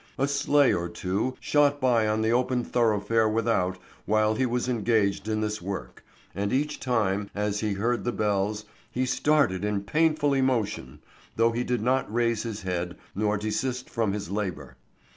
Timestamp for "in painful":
9.63-10.33